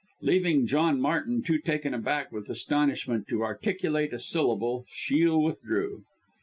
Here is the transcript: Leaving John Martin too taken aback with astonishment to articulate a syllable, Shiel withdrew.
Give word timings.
Leaving 0.21 0.65
John 0.65 0.99
Martin 0.99 1.43
too 1.43 1.59
taken 1.59 1.93
aback 1.93 2.31
with 2.31 2.49
astonishment 2.49 3.27
to 3.27 3.43
articulate 3.43 4.11
a 4.13 4.17
syllable, 4.17 4.83
Shiel 4.89 5.39
withdrew. 5.39 6.05